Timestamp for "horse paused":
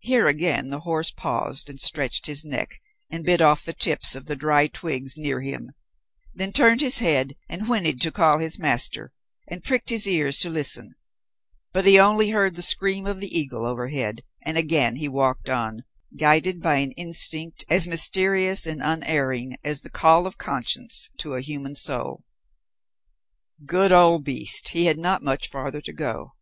0.80-1.70